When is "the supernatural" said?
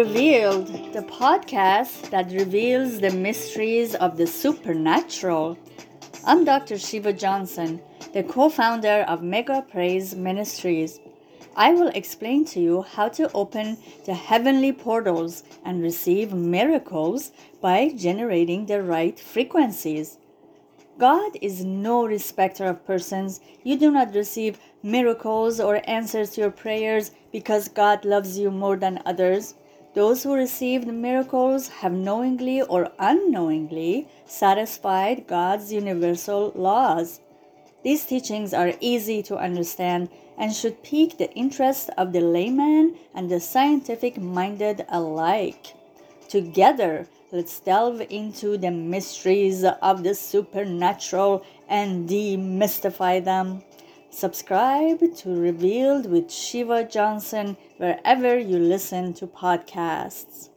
4.16-5.58, 50.04-51.44